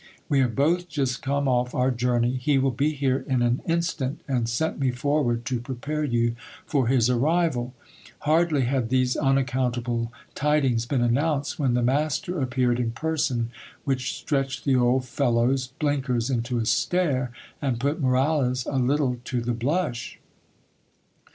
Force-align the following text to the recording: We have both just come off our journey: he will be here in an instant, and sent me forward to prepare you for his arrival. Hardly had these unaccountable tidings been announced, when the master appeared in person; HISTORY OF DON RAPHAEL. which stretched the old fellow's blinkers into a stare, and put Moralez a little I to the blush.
We 0.29 0.39
have 0.39 0.55
both 0.55 0.87
just 0.89 1.21
come 1.21 1.47
off 1.47 1.75
our 1.75 1.91
journey: 1.91 2.31
he 2.37 2.57
will 2.57 2.71
be 2.71 2.93
here 2.93 3.23
in 3.29 3.43
an 3.43 3.61
instant, 3.67 4.21
and 4.27 4.49
sent 4.49 4.79
me 4.79 4.89
forward 4.89 5.45
to 5.45 5.59
prepare 5.61 6.03
you 6.03 6.35
for 6.65 6.87
his 6.87 7.07
arrival. 7.07 7.75
Hardly 8.21 8.61
had 8.63 8.89
these 8.89 9.15
unaccountable 9.15 10.11
tidings 10.33 10.87
been 10.87 11.03
announced, 11.03 11.59
when 11.59 11.75
the 11.75 11.83
master 11.83 12.41
appeared 12.41 12.79
in 12.79 12.93
person; 12.93 13.51
HISTORY 13.51 13.51
OF 13.51 13.51
DON 13.51 13.59
RAPHAEL. 13.59 13.77
which 13.85 14.13
stretched 14.17 14.65
the 14.65 14.75
old 14.75 15.05
fellow's 15.05 15.67
blinkers 15.77 16.31
into 16.31 16.57
a 16.57 16.65
stare, 16.65 17.31
and 17.61 17.79
put 17.79 18.01
Moralez 18.01 18.65
a 18.65 18.79
little 18.79 19.17
I 19.19 19.19
to 19.25 19.41
the 19.41 19.53
blush. 19.53 20.19